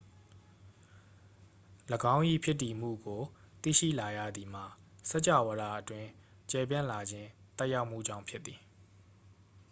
[2.13, 3.21] ၎င်း၏ ဖြစ်တည်မှုကို
[3.61, 4.65] သိရှိလာရသည်မှာ
[5.09, 6.09] စကြာဝဠာအတွင်း
[6.51, 8.59] ကျယ်ပြန့်လာခြင်း သက်ရောက်မှုကြောင့် ဖြစ်သည်